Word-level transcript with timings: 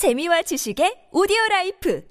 재미와 0.00 0.40
지식의 0.40 1.12
오디오 1.12 1.36
라이프 1.50 2.02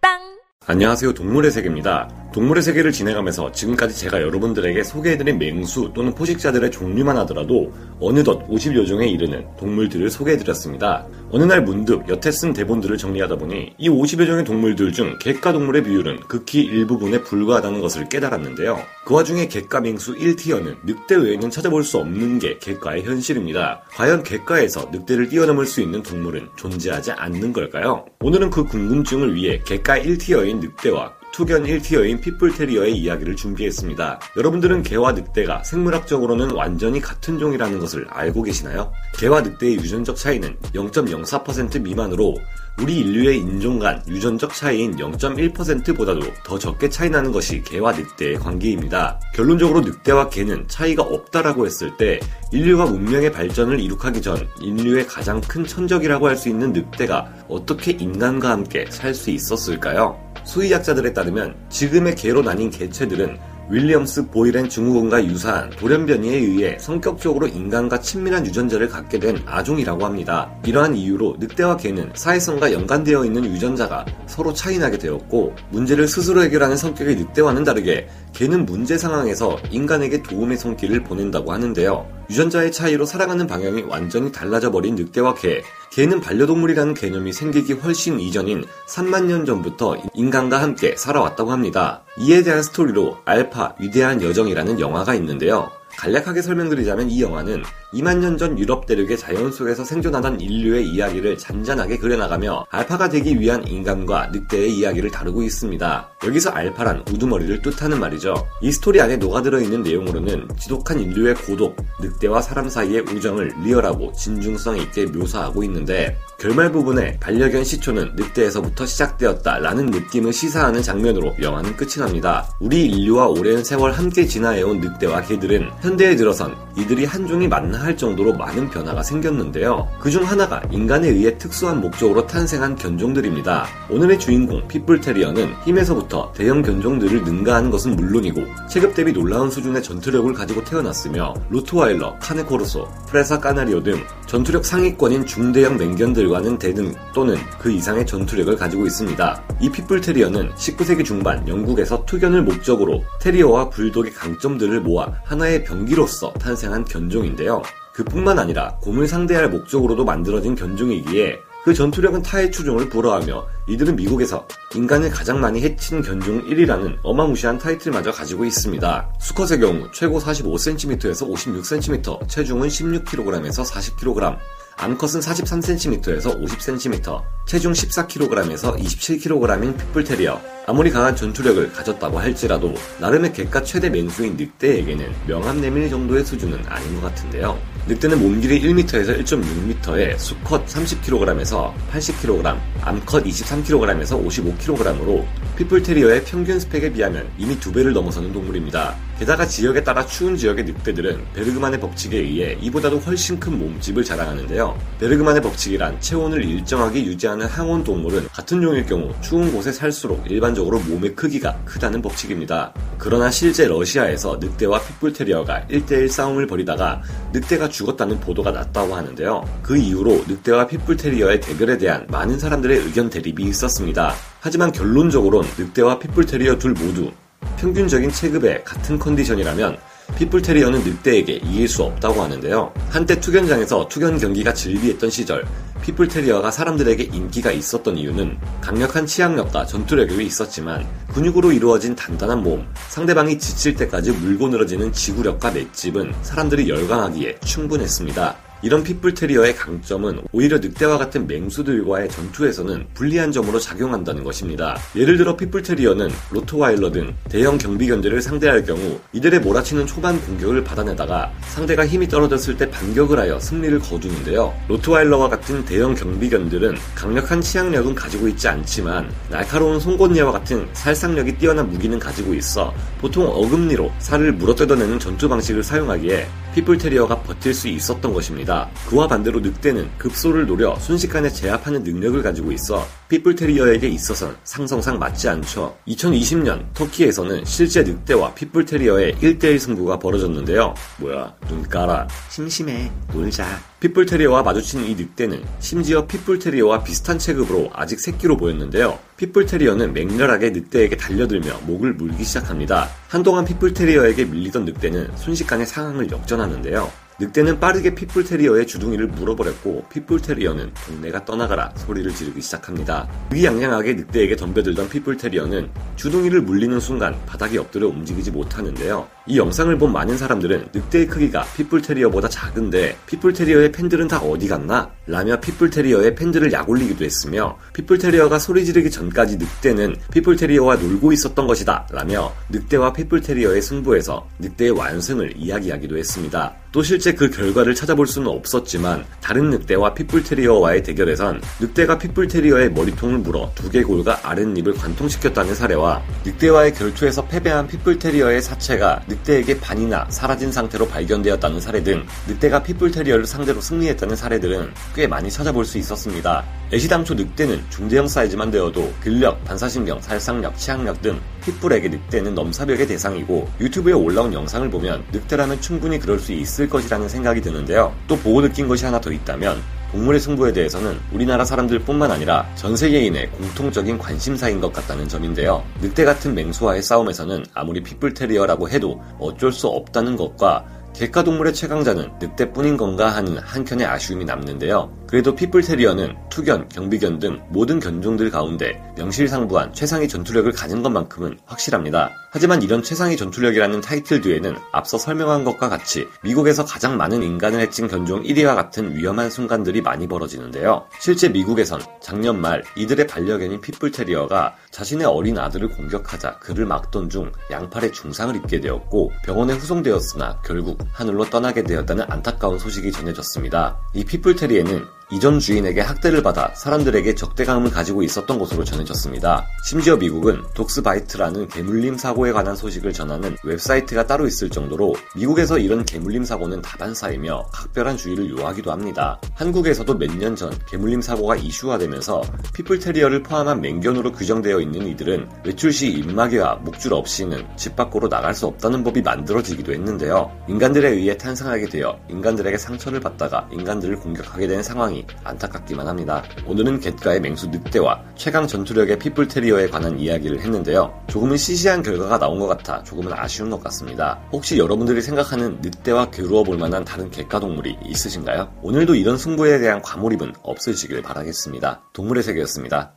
팟빵 0.00 0.40
안녕하세요. 0.66 1.14
동물의 1.14 1.52
세계입니다. 1.52 2.29
동물의 2.32 2.62
세계를 2.62 2.92
진행하면서 2.92 3.50
지금까지 3.50 3.96
제가 3.96 4.22
여러분들에게 4.22 4.84
소개해드린 4.84 5.38
맹수 5.38 5.90
또는 5.92 6.14
포식자들의 6.14 6.70
종류만 6.70 7.16
하더라도 7.18 7.72
어느덧 7.98 8.46
50여 8.48 8.86
종에 8.86 9.08
이르는 9.08 9.46
동물들을 9.58 10.08
소개해드렸습니다. 10.10 11.06
어느 11.32 11.42
날 11.42 11.62
문득 11.62 12.08
여태 12.08 12.30
쓴 12.30 12.52
대본들을 12.52 12.96
정리하다 12.98 13.36
보니 13.36 13.74
이 13.78 13.88
50여 13.88 14.26
종의 14.26 14.44
동물들 14.44 14.92
중 14.92 15.18
갯과 15.18 15.52
동물의 15.52 15.82
비율은 15.82 16.20
극히 16.28 16.60
일부분에 16.62 17.22
불과하다는 17.22 17.80
것을 17.80 18.08
깨달았는데요. 18.08 18.78
그 19.04 19.14
와중에 19.14 19.48
갯과 19.48 19.80
맹수 19.80 20.14
1 20.14 20.21
tier는 20.21 20.76
늑대 20.84 21.16
외에는 21.16 21.50
찾아볼 21.50 21.82
수 21.82 21.98
없는 21.98 22.38
게 22.38 22.58
갯과의 22.58 23.02
현실입니다. 23.02 23.82
과연 23.90 24.22
갯과에서 24.22 24.90
늑대를 24.92 25.30
뛰어넘을 25.30 25.66
수 25.66 25.80
있는 25.80 26.02
동물은 26.02 26.48
존재하지 26.56 27.10
않는 27.12 27.52
걸까요? 27.52 28.04
오늘은 28.20 28.50
그 28.50 28.64
궁금증을 28.64 29.34
위해 29.34 29.60
갯과 29.64 29.98
1 29.98 30.07
tier인 30.07 30.60
늑대와 30.60 31.19
투견 31.32 31.64
1 31.64 31.72
tier인 31.72 32.20
핏불테리어의 32.20 32.96
이야기를 32.96 33.36
준비했습니다. 33.36 34.20
여러분들은 34.36 34.82
개와 34.82 35.12
늑대가 35.12 35.62
생물학적으로는 35.62 36.50
완전히 36.52 37.00
같은 37.00 37.38
종이라는 37.38 37.78
것을 37.78 38.06
알고 38.10 38.42
계시나요? 38.42 38.92
개와 39.14 39.42
늑대의 39.42 39.76
유전적 39.76 40.16
차이는 40.16 40.56
0.04% 40.74 41.80
미만으로 41.82 42.36
우리 42.82 43.00
인류의 43.00 43.38
인종 43.38 43.78
간 43.78 44.02
유전적 44.08 44.54
차이인 44.54 44.96
0.1%보다도 44.96 46.20
더 46.42 46.58
적게 46.58 46.88
차이나는 46.88 47.30
것이 47.30 47.62
개와 47.62 47.92
늑대의 47.92 48.36
관계입니다. 48.36 49.20
결론적으로 49.34 49.80
늑대와 49.80 50.30
개는 50.30 50.66
차이가 50.66 51.02
없다라고 51.02 51.66
했을 51.66 51.94
때 51.98 52.18
인류가 52.52 52.86
문명의 52.86 53.32
발전을 53.32 53.78
이룩하기 53.80 54.22
전 54.22 54.48
인류의 54.62 55.06
가장 55.06 55.40
큰 55.42 55.66
천적이라고 55.66 56.28
할 56.28 56.36
수 56.40 56.48
있는 56.48 56.72
늑대가 56.72 57.30
어떻게 57.48 57.90
인간과 57.92 58.50
함께 58.50 58.86
살 58.88 59.14
수 59.14 59.30
있었을까요? 59.30 60.18
수의학자들에 60.44 61.12
따르면 61.12 61.54
지금의 61.68 62.14
개로 62.14 62.40
나뉜 62.40 62.70
개체들은 62.70 63.38
윌리엄스 63.70 64.26
보이렌 64.30 64.68
증후군과 64.68 65.24
유사한 65.26 65.70
돌연변이에 65.70 66.36
의해 66.36 66.76
성격적으로 66.80 67.46
인간과 67.46 68.00
친밀한 68.00 68.44
유전자를 68.44 68.88
갖게 68.88 69.20
된 69.20 69.40
아종이라고 69.46 70.04
합니다. 70.04 70.50
이러한 70.66 70.96
이유로 70.96 71.36
늑대와 71.38 71.76
개는 71.76 72.10
사회성과 72.14 72.72
연관되어 72.72 73.24
있는 73.24 73.44
유전자가 73.44 74.04
서로 74.26 74.52
차이나게 74.52 74.98
되었고 74.98 75.54
문제를 75.70 76.08
스스로 76.08 76.42
해결하는 76.42 76.76
성격의 76.76 77.14
늑대와는 77.14 77.62
다르게 77.62 78.08
개는 78.32 78.66
문제 78.66 78.98
상황에서 78.98 79.56
인간에게 79.70 80.24
도움의 80.24 80.58
손길을 80.58 81.04
보낸다고 81.04 81.52
하는데요. 81.52 82.19
유전자의 82.30 82.70
차이로 82.70 83.06
살아가는 83.06 83.44
방향이 83.48 83.82
완전히 83.88 84.30
달라져 84.30 84.70
버린 84.70 84.94
늑대와 84.94 85.34
개. 85.34 85.64
개는 85.90 86.20
반려동물이라는 86.20 86.94
개념이 86.94 87.32
생기기 87.32 87.72
훨씬 87.72 88.20
이전인 88.20 88.64
3만 88.86 89.24
년 89.24 89.44
전부터 89.44 89.96
인간과 90.14 90.62
함께 90.62 90.94
살아왔다고 90.96 91.50
합니다. 91.50 92.02
이에 92.20 92.44
대한 92.44 92.62
스토리로 92.62 93.18
알파 93.24 93.74
위대한 93.80 94.22
여정이라는 94.22 94.78
영화가 94.78 95.16
있는데요. 95.16 95.72
간략하게 95.98 96.42
설명드리자면 96.42 97.10
이 97.10 97.20
영화는 97.20 97.64
2만 97.92 98.18
년 98.18 98.40
전 98.40 98.58
유럽 98.58 98.86
대륙의 98.86 99.18
자연 99.18 99.52
속에서 99.52 99.84
생존하던 99.84 100.40
인류의 100.40 100.88
이야기를 100.88 101.36
잔잔하게 101.36 101.98
그려나가며 101.98 102.64
알파가 102.70 103.08
되기 103.10 103.38
위한 103.38 103.66
인간과 103.66 104.28
늑대의 104.28 104.72
이야기를 104.78 105.10
다루고 105.10 105.42
있습니다. 105.42 106.08
여기서 106.24 106.50
알파란 106.50 107.04
우두머리를 107.10 107.60
뜻하는 107.60 108.00
말이죠. 108.00 108.34
이 108.62 108.72
스토리 108.72 109.00
안에 109.00 109.16
녹아들어 109.16 109.60
있는 109.60 109.82
내용으로는 109.82 110.48
지독한 110.58 111.00
인류의 111.00 111.34
고독, 111.34 111.76
늑대와 112.00 112.40
사람 112.40 112.68
사이의 112.68 113.00
우정을 113.02 113.52
리얼하고 113.62 114.12
진중성 114.12 114.78
있게 114.78 115.06
묘사하고 115.06 115.62
있는데 115.64 116.16
결말 116.38 116.72
부분에 116.72 117.18
반려견 117.20 117.64
시초는 117.64 118.12
늑대에서부터 118.16 118.86
시작되었다라는 118.86 119.86
느낌을 119.86 120.32
시사하는 120.32 120.80
장면으로 120.82 121.34
영화는 121.42 121.76
끝이 121.76 121.96
납니다. 121.98 122.48
우리 122.60 122.86
인류와 122.86 123.26
오랜 123.26 123.62
세월 123.62 123.92
함께 123.92 124.24
지나해온 124.24 124.80
늑대와 124.80 125.22
개들은 125.22 125.68
현대에 125.82 126.16
들어선 126.16 126.56
이들이 126.78 127.04
한 127.04 127.26
종이 127.26 127.46
맞나 127.46 127.79
할 127.80 127.96
정도로 127.96 128.34
많은 128.34 128.70
변화가 128.70 129.02
생겼는데요. 129.02 129.88
그중 130.00 130.24
하나가 130.24 130.62
인간에 130.70 131.08
의해 131.08 131.36
특수한 131.38 131.80
목적으로 131.80 132.26
탄생한 132.26 132.76
견종들입니다. 132.76 133.66
오늘의 133.90 134.18
주인공 134.18 134.66
핏불테리어는 134.68 135.54
힘에서부터 135.64 136.32
대형 136.34 136.62
견종들을 136.62 137.24
능가하는 137.24 137.70
것은 137.70 137.96
물론이고 137.96 138.42
체급 138.68 138.94
대비 138.94 139.12
놀라운 139.12 139.50
수준의 139.50 139.82
전투력을 139.82 140.32
가지고 140.32 140.64
태어났으며 140.64 141.34
로트와일러, 141.48 142.16
카네코르소, 142.20 142.88
프레사 143.08 143.38
까나리오 143.40 143.82
등 143.82 144.02
전투력 144.26 144.64
상위권인 144.64 145.26
중대형 145.26 145.76
맹견들과는 145.76 146.58
대등 146.58 146.94
또는 147.12 147.36
그 147.58 147.72
이상의 147.72 148.06
전투력을 148.06 148.54
가지고 148.56 148.86
있습니다. 148.86 149.42
이 149.60 149.68
핏불테리어는 149.70 150.52
19세기 150.54 151.04
중반 151.04 151.46
영국에서 151.48 152.04
투견을 152.04 152.42
목적으로 152.42 153.02
테리어와 153.20 153.70
불독의 153.70 154.12
강점들을 154.12 154.82
모아 154.82 155.12
하나의 155.24 155.64
병기로서 155.64 156.32
탄생한 156.34 156.84
견종인데요. 156.84 157.60
그뿐만 158.00 158.38
아니라 158.38 158.76
곰을 158.80 159.06
상대할 159.06 159.50
목적으로도 159.50 160.04
만들어진 160.04 160.54
견종이기에 160.54 161.38
그 161.64 161.74
전투력은 161.74 162.22
타의 162.22 162.50
추종을 162.50 162.88
불허하며 162.88 163.46
이들은 163.68 163.96
미국에서 163.96 164.48
인간을 164.74 165.10
가장 165.10 165.40
많이 165.40 165.60
해친 165.60 166.00
견종 166.00 166.46
1위라는 166.46 166.96
어마무시한 167.02 167.58
타이틀마저 167.58 168.10
가지고 168.12 168.46
있습니다. 168.46 169.12
수컷의 169.20 169.60
경우 169.60 169.86
최고 169.92 170.18
45cm에서 170.18 171.30
56cm, 171.30 172.26
체중은 172.26 172.68
16kg에서 172.68 173.70
40kg, 173.70 174.38
암컷은 174.78 175.20
43cm에서 175.20 176.40
50cm, 176.40 177.22
체중 177.46 177.72
14kg에서 177.72 178.78
27kg인 178.78 179.76
핏불테리어. 179.76 180.40
아무리 180.66 180.90
강한 180.90 181.14
전투력을 181.14 181.72
가졌다고 181.74 182.18
할지라도 182.18 182.72
나름의 182.98 183.34
객가 183.34 183.62
최대 183.62 183.90
맹수인 183.90 184.38
늑대에게는 184.38 185.12
명함 185.26 185.60
내밀 185.60 185.90
정도의 185.90 186.24
수준은 186.24 186.64
아닌 186.66 186.94
것 186.94 187.02
같은데요. 187.02 187.58
늑대는 187.90 188.20
몸길이 188.20 188.62
1m에서 188.62 189.18
1.6m에 189.24 190.16
수컷 190.16 190.64
30kg에서 190.66 191.72
80kg, 191.90 192.56
암컷 192.82 193.24
23kg에서 193.24 194.24
55kg으로 194.24 195.24
피플테리어의 195.60 196.24
평균 196.24 196.58
스펙에 196.58 196.90
비하면 196.90 197.28
이미 197.36 197.58
두 197.60 197.70
배를 197.70 197.92
넘어서는 197.92 198.32
동물입니다. 198.32 198.96
게다가 199.18 199.46
지역에 199.46 199.84
따라 199.84 200.06
추운 200.06 200.34
지역의 200.34 200.64
늑대들은 200.64 201.32
베르그만의 201.34 201.78
법칙에 201.78 202.16
의해 202.16 202.56
이보다도 202.62 202.98
훨씬 203.00 203.38
큰 203.38 203.58
몸집을 203.58 204.02
자랑하는데요. 204.02 204.78
베르그만의 204.98 205.42
법칙이란 205.42 206.00
체온을 206.00 206.42
일정하게 206.42 207.04
유지하는 207.04 207.44
항온 207.44 207.84
동물은 207.84 208.28
같은 208.28 208.62
종일 208.62 208.86
경우 208.86 209.12
추운 209.20 209.52
곳에 209.52 209.70
살수록 209.70 210.30
일반적으로 210.30 210.78
몸의 210.80 211.14
크기가 211.14 211.54
크다는 211.66 212.00
법칙입니다. 212.00 212.72
그러나 212.96 213.30
실제 213.30 213.68
러시아에서 213.68 214.38
늑대와 214.40 214.80
핏불테리어가 214.80 215.66
1대1 215.70 216.08
싸움을 216.08 216.46
벌이다가 216.46 217.02
늑대가 217.34 217.68
죽었다는 217.68 218.20
보도가 218.20 218.50
났다고 218.50 218.94
하는데요. 218.94 219.44
그 219.62 219.76
이후로 219.76 220.24
늑대와 220.26 220.66
핏불테리어의 220.68 221.42
대결에 221.42 221.76
대한 221.76 222.06
많은 222.08 222.38
사람들의 222.38 222.78
의견 222.78 223.10
대립이 223.10 223.42
있었습니다. 223.50 224.14
하지만 224.40 224.72
결론적으론 224.72 225.44
늑대와 225.58 225.98
핏불테리어 225.98 226.58
둘 226.58 226.72
모두 226.72 227.12
평균적인 227.58 228.10
체급의 228.10 228.64
같은 228.64 228.98
컨디션이라면 228.98 229.78
핏불테리어는 230.16 230.82
늑대에게 230.82 231.34
이길 231.34 231.68
수 231.68 231.84
없다고 231.84 232.22
하는데요. 232.22 232.72
한때 232.88 233.20
투견장에서 233.20 233.88
투견 233.88 234.18
경기가 234.18 234.52
즐비했던 234.52 235.10
시절 235.10 235.46
핏불테리어가 235.82 236.50
사람들에게 236.50 237.04
인기가 237.04 237.52
있었던 237.52 237.96
이유는 237.96 238.38
강력한 238.60 239.06
치악력과 239.06 239.66
전투력이 239.66 240.24
있었지만 240.24 240.86
근육으로 241.14 241.52
이루어진 241.52 241.94
단단한 241.94 242.42
몸, 242.42 242.66
상대방이 242.88 243.38
지칠 243.38 243.76
때까지 243.76 244.12
물고 244.12 244.48
늘어지는 244.48 244.92
지구력과 244.92 245.52
맷집은 245.52 246.12
사람들이 246.22 246.68
열광하기에 246.68 247.40
충분했습니다. 247.40 248.49
이런 248.62 248.82
핏불테리어의 248.82 249.56
강점은 249.56 250.22
오히려 250.32 250.58
늑대와 250.58 250.98
같은 250.98 251.26
맹수들과의 251.26 252.10
전투에서는 252.10 252.86
불리한 252.94 253.32
점으로 253.32 253.58
작용한다는 253.58 254.22
것입니다. 254.22 254.78
예를 254.94 255.16
들어 255.16 255.36
핏불테리어는 255.36 256.10
로트와일러 256.30 256.90
등 256.90 257.14
대형 257.28 257.56
경비견들을 257.56 258.20
상대할 258.20 258.64
경우 258.64 259.00
이들의 259.12 259.40
몰아치는 259.40 259.86
초반 259.86 260.20
공격을 260.20 260.62
받아내다가 260.62 261.32
상대가 261.42 261.86
힘이 261.86 262.06
떨어졌을 262.06 262.56
때 262.56 262.70
반격을 262.70 263.18
하여 263.18 263.40
승리를 263.40 263.78
거두는데요. 263.78 264.54
로트와일러와 264.68 265.28
같은 265.28 265.64
대형 265.64 265.94
경비견들은 265.94 266.76
강력한 266.94 267.40
치악력은 267.40 267.94
가지고 267.94 268.28
있지 268.28 268.46
않지만 268.48 269.10
날카로운 269.30 269.80
송곳니와 269.80 270.32
같은 270.32 270.68
살상력이 270.74 271.38
뛰어난 271.38 271.70
무기는 271.70 271.98
가지고 271.98 272.34
있어 272.34 272.74
보통 273.00 273.26
어금니로 273.26 273.90
살을 273.98 274.32
물어뜯어내는 274.32 274.98
전투 274.98 275.28
방식을 275.28 275.62
사용하기에 275.62 276.26
핏불테리어가 276.54 277.22
버틸 277.22 277.54
수 277.54 277.68
있었던 277.68 278.12
것입니다. 278.12 278.68
그와 278.88 279.06
반대로 279.06 279.40
늑대는 279.40 279.90
급소를 279.98 280.46
노려 280.46 280.74
순식간에 280.76 281.30
제압하는 281.30 281.82
능력을 281.82 282.22
가지고 282.22 282.52
있어 282.52 282.86
핏불테리어에게 283.08 283.88
있어선 283.88 284.36
상성상 284.44 284.98
맞지 284.98 285.28
않죠. 285.28 285.76
2020년 285.88 286.72
터키에서는 286.74 287.44
실제 287.44 287.82
늑대와 287.82 288.34
핏불테리어의 288.34 289.14
1대1 289.16 289.58
승부가 289.58 289.98
벌어졌는데요. 289.98 290.74
뭐야, 290.98 291.34
눈 291.48 291.62
깔아. 291.62 292.08
심심해. 292.28 292.90
놀자. 293.12 293.69
핏불테리어와 293.80 294.42
마주친 294.42 294.84
이 294.84 294.94
늑대는 294.94 295.42
심지어 295.58 296.06
핏불테리어와 296.06 296.84
비슷한 296.84 297.18
체급으로 297.18 297.70
아직 297.72 297.98
새끼로 297.98 298.36
보였는데요. 298.36 298.98
핏불테리어는 299.16 299.94
맹렬하게 299.94 300.50
늑대에게 300.50 300.98
달려들며 300.98 301.60
목을 301.66 301.94
물기 301.94 302.22
시작합니다. 302.22 302.88
한동안 303.08 303.46
핏불테리어에게 303.46 304.26
밀리던 304.26 304.66
늑대는 304.66 305.16
순식간에 305.16 305.64
상황을 305.64 306.10
역전하는데요. 306.10 306.90
늑대는 307.20 307.60
빠르게 307.60 307.94
핏불테리어의 307.94 308.66
주둥이를 308.66 309.08
물어버렸고 309.08 309.84
핏불테리어는 309.90 310.70
동네가 310.86 311.26
떠나가라 311.26 311.70
소리를 311.76 312.14
지르기 312.14 312.40
시작합니다. 312.40 313.06
의양양하게 313.30 313.92
늑대에게 313.92 314.36
덤벼들던 314.36 314.88
핏불테리어는 314.88 315.68
주둥이를 315.96 316.40
물리는 316.40 316.80
순간 316.80 317.14
바닥에 317.26 317.58
엎드려 317.58 317.88
움직이지 317.88 318.30
못하는데요. 318.30 319.06
이 319.26 319.36
영상을 319.36 319.76
본 319.76 319.92
많은 319.92 320.16
사람들은 320.16 320.70
늑대의 320.72 321.08
크기가 321.08 321.44
핏불테리어보다 321.56 322.28
작은데 322.30 322.96
핏불테리어의 323.04 323.70
팬들은 323.70 324.08
다 324.08 324.18
어디 324.18 324.48
갔나? 324.48 324.90
라며 325.06 325.38
핏불테리어의 325.40 326.14
팬들을 326.14 326.50
약올리기도 326.50 327.04
했으며 327.04 327.58
핏불테리어가 327.74 328.38
소리 328.38 328.64
지르기 328.64 328.90
전까지 328.90 329.36
늑대는 329.36 329.96
핏불테리어와 330.10 330.76
놀고 330.76 331.12
있었던 331.12 331.46
것이다 331.46 331.86
라며 331.90 332.32
늑대와 332.48 332.94
핏불테리어의 332.94 333.60
승부에서 333.60 334.26
늑대의 334.38 334.70
완승을 334.70 335.34
이야기하기도 335.36 335.98
했습니다. 335.98 336.54
또 336.72 336.84
실제 336.84 337.12
그 337.12 337.28
결과를 337.30 337.74
찾아볼 337.74 338.06
수는 338.06 338.28
없었지만 338.28 339.04
다른 339.20 339.50
늑대와 339.50 339.92
핏불테리어와의 339.94 340.84
대결에선 340.84 341.40
늑대가 341.58 341.98
핏불테리어의 341.98 342.70
머리통을 342.72 343.18
물어 343.18 343.50
두개골과 343.56 344.20
아랫입을 344.22 344.74
관통시켰다는 344.74 345.56
사례와 345.56 346.00
늑대와의 346.24 346.74
결투에서 346.74 347.26
패배한 347.26 347.66
핏불테리어의 347.66 348.40
사체가 348.40 349.02
늑대에게 349.08 349.58
반이나 349.58 350.06
사라진 350.10 350.52
상태로 350.52 350.86
발견되었다는 350.86 351.60
사례 351.60 351.82
등 351.82 352.06
늑대가 352.28 352.62
핏불테리어를 352.62 353.26
상대로 353.26 353.60
승리했다는 353.60 354.14
사례들은 354.14 354.70
꽤 354.94 355.08
많이 355.08 355.28
찾아볼 355.28 355.64
수 355.64 355.76
있었습니다. 355.78 356.44
애시당초 356.72 357.14
늑대는 357.14 357.64
중대형 357.68 358.06
사이즈만 358.06 358.52
되어도 358.52 358.92
근력, 359.00 359.42
반사신경, 359.44 360.00
살상력, 360.00 360.56
치악력 360.56 361.02
등 361.02 361.20
핏불에게 361.44 361.88
늑대는 361.88 362.34
넘사벽의 362.34 362.86
대상이고 362.86 363.48
유튜브에 363.60 363.92
올라온 363.92 364.32
영상을 364.32 364.70
보면 364.70 365.04
늑대라면 365.10 365.60
충분히 365.60 365.98
그럴 365.98 366.20
수 366.20 366.32
있을 366.32 366.59
것이라는 366.68 367.08
생각이 367.08 367.40
드는데요. 367.40 367.94
또 368.06 368.16
보고 368.16 368.40
느낀 368.40 368.68
것이 368.68 368.84
하나 368.84 369.00
더 369.00 369.10
있다면 369.10 369.62
동물의 369.92 370.20
승부에 370.20 370.52
대해서는 370.52 370.98
우리나라 371.12 371.44
사람들뿐만 371.44 372.10
아니라 372.10 372.48
전 372.54 372.76
세계인의 372.76 373.30
공통적인 373.30 373.98
관심사인 373.98 374.60
것 374.60 374.72
같다는 374.72 375.08
점인데요. 375.08 375.64
늑대 375.80 376.04
같은 376.04 376.34
맹수와의 376.34 376.82
싸움에서는 376.82 377.44
아무리 377.54 377.82
핏불테리어라고 377.82 378.68
해도 378.68 379.00
어쩔 379.18 379.52
수 379.52 379.66
없다는 379.66 380.16
것과 380.16 380.64
객가동물의 380.94 381.54
최강자는 381.54 382.10
늑대뿐인 382.20 382.76
건가 382.76 383.08
하는 383.10 383.38
한켠의 383.38 383.86
아쉬움이 383.86 384.24
남는데요. 384.24 384.99
그래도 385.10 385.34
핏불테리어는 385.34 386.14
투견, 386.30 386.68
경비견 386.68 387.18
등 387.18 387.40
모든 387.48 387.80
견종들 387.80 388.30
가운데 388.30 388.80
명실상부한 388.96 389.72
최상의 389.74 390.06
전투력을 390.08 390.52
가진 390.52 390.84
것만큼은 390.84 391.36
확실합니다. 391.46 392.10
하지만 392.30 392.62
이런 392.62 392.80
최상의 392.80 393.16
전투력이라는 393.16 393.80
타이틀 393.80 394.20
뒤에는 394.20 394.54
앞서 394.70 394.98
설명한 394.98 395.42
것과 395.42 395.68
같이 395.68 396.06
미국에서 396.22 396.64
가장 396.64 396.96
많은 396.96 397.24
인간을 397.24 397.58
해친 397.58 397.88
견종 397.88 398.22
1위와 398.22 398.54
같은 398.54 398.94
위험한 398.94 399.30
순간들이 399.30 399.80
많이 399.80 400.06
벌어지는데요. 400.06 400.86
실제 401.00 401.28
미국에선 401.28 401.80
작년 402.00 402.40
말 402.40 402.62
이들의 402.76 403.08
반려견인 403.08 403.62
핏불테리어가 403.62 404.54
자신의 404.70 405.08
어린 405.08 405.38
아들을 405.38 405.70
공격하자 405.70 406.38
그를 406.38 406.66
막던 406.66 407.10
중 407.10 407.32
양팔에 407.50 407.90
중상을 407.90 408.36
입게 408.36 408.60
되었고 408.60 409.10
병원에 409.24 409.54
후송되었으나 409.54 410.40
결국 410.44 410.78
하늘로 410.92 411.24
떠나게 411.24 411.64
되었다는 411.64 412.04
안타까운 412.08 412.60
소식이 412.60 412.92
전해졌습니다. 412.92 413.76
이 413.94 414.04
핏불테리어는 414.04 414.99
이전 415.12 415.40
주인에게 415.40 415.80
학대를 415.80 416.22
받아 416.22 416.52
사람들에게 416.54 417.16
적대감을 417.16 417.70
가지고 417.72 418.04
있었던 418.04 418.38
것으로 418.38 418.62
전해졌습니다. 418.62 419.44
심지어 419.64 419.96
미국은 419.96 420.40
DogsBite라는 420.54 421.48
개물림 421.48 421.96
사고에 421.98 422.30
관한 422.30 422.54
소식을 422.54 422.92
전하는 422.92 423.36
웹사이트가 423.42 424.06
따로 424.06 424.28
있을 424.28 424.48
정도로 424.50 424.94
미국에서 425.16 425.58
이런 425.58 425.84
개물림 425.84 426.24
사고는 426.24 426.62
다반사이며 426.62 427.48
각별한 427.52 427.96
주의를 427.96 428.30
요하기도 428.38 428.70
합니다. 428.70 429.20
한국에서도 429.34 429.92
몇 429.94 430.10
년 430.10 430.36
전 430.36 430.52
개물림 430.68 431.00
사고가 431.00 431.34
이슈화되면서 431.36 432.22
핏불테리어를 432.54 433.22
포함한 433.24 433.60
맹견으로 433.60 434.12
규정되어 434.12 434.60
있는 434.60 434.86
이들은 434.86 435.28
외출 435.44 435.72
시 435.72 435.88
입마개와 435.88 436.56
목줄 436.56 436.94
없이는 436.94 437.46
집 437.56 437.74
밖으로 437.74 438.08
나갈 438.08 438.32
수 438.34 438.46
없다는 438.46 438.84
법이 438.84 439.02
만들어지기도 439.02 439.72
했는데요. 439.72 440.30
인간들에 440.48 440.88
의해 440.90 441.16
탄생하게 441.16 441.68
되어 441.68 441.98
인간들에게 442.10 442.56
상처를 442.58 443.00
받다가 443.00 443.48
인간들을 443.52 443.96
공격하게 443.96 444.46
된 444.46 444.62
상황이 444.62 444.99
안타깝기만 445.24 445.86
합니다. 445.86 446.22
오늘은 446.46 446.80
갯과의 446.80 447.20
맹수 447.20 447.48
늑대와 447.48 448.02
최강 448.16 448.46
전투력의 448.46 448.98
핏불테리어에 448.98 449.68
관한 449.68 449.98
이야기를 449.98 450.40
했는데요. 450.40 451.02
조금은 451.08 451.36
시시한 451.36 451.82
결과가 451.82 452.18
나온 452.18 452.38
것 452.38 452.46
같아 452.46 452.82
조금은 452.82 453.12
아쉬운 453.12 453.50
것 453.50 453.62
같습니다. 453.64 454.20
혹시 454.32 454.58
여러분들이 454.58 455.02
생각하는 455.02 455.60
늑대와 455.60 456.10
겨루어 456.10 456.42
볼 456.42 456.58
만한 456.58 456.84
다른 456.84 457.10
갯가 457.10 457.40
동물이 457.40 457.78
있으신가요? 457.84 458.52
오늘도 458.62 458.94
이런 458.94 459.16
승부에 459.16 459.58
대한 459.58 459.82
과몰입은 459.82 460.34
없으시길 460.42 461.02
바라겠습니다. 461.02 461.82
동물의 461.92 462.22
세계였습니다. 462.22 462.94